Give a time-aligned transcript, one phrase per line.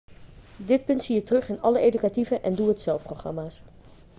[0.65, 3.61] dit punt zie je terug in alle educatieve en doe-het-zelf-programma's